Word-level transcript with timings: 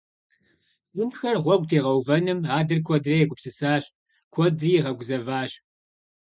Бынхэр 0.95 1.37
гъуэгу 1.43 1.67
тегъэувэным 1.69 2.39
адэр 2.57 2.79
куэдрэ 2.85 3.15
егупсысащ, 3.23 3.83
куэдри 4.33 4.69
игъэгузэващ. 4.77 5.51